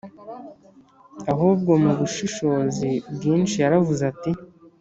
[1.31, 4.31] ahubwo mu bushishozi bwinshi yaravuze ati